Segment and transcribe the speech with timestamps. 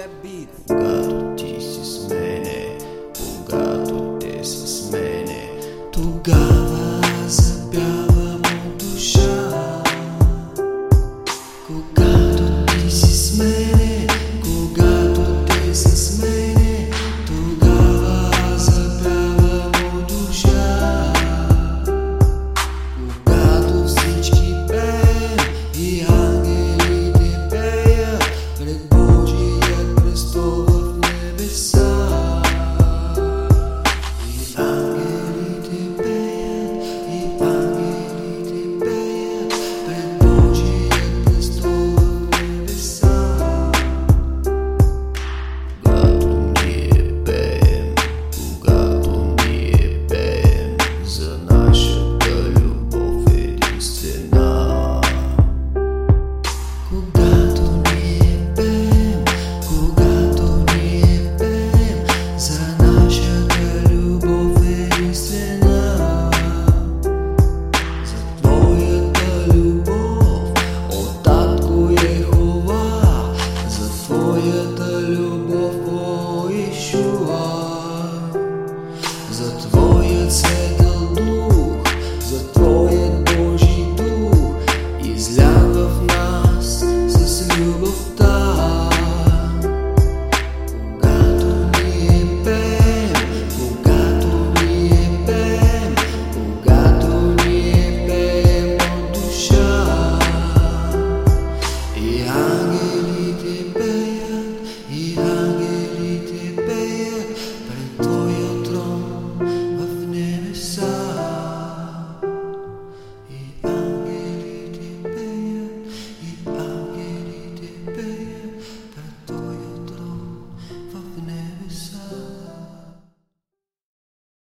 [0.00, 0.48] that beat.
[0.66, 2.29] God, Jesus, man.